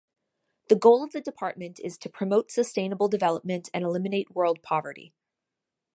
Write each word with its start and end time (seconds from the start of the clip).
The 0.69 0.75
goal 0.75 1.03
of 1.03 1.11
the 1.11 1.21
department 1.21 1.79
is 1.79 1.95
"to 1.99 2.09
promote 2.09 2.49
sustainable 2.49 3.07
development 3.07 3.69
and 3.71 3.83
eliminate 3.83 4.31
world 4.35 4.63
poverty". 4.63 5.13